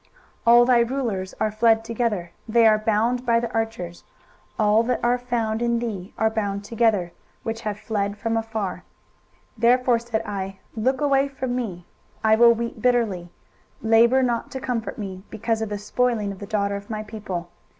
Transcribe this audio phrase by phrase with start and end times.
[0.01, 0.09] 23:022:003
[0.47, 4.03] All thy rulers are fled together, they are bound by the archers:
[4.57, 7.11] all that are found in thee are bound together,
[7.43, 8.77] which have fled from far.
[9.57, 11.85] 23:022:004 Therefore said I, Look away from me;
[12.23, 13.29] I will weep bitterly,
[13.83, 17.51] labour not to comfort me, because of the spoiling of the daughter of my people.